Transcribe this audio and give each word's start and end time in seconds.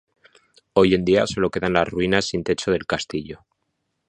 Hoy 0.73 0.95
en 0.95 1.05
día, 1.05 1.27
sólo 1.27 1.51
quedan 1.51 1.73
las 1.73 1.87
ruinas 1.87 2.25
sin 2.25 2.43
techo 2.43 2.71
del 2.71 2.87
castillo. 2.87 3.45